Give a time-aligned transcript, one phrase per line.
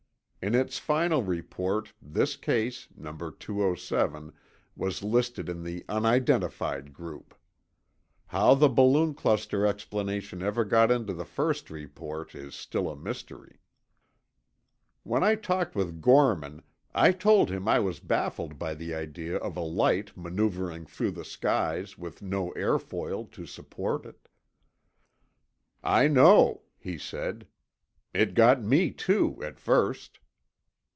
[0.43, 4.33] In its final report, this case, Number 207,
[4.75, 7.35] was listed in the "Unidentified" group.
[8.25, 13.59] How the balloon cluster explanation ever got into the first report is still a mystery.
[15.03, 19.55] When I talked with Gorman, I told him I was baffled by the idea of
[19.55, 24.27] a light maneuvering through the skies with no airfoil to support it.
[25.83, 27.45] "I know," he said.
[28.11, 30.17] "It got me, too, at first."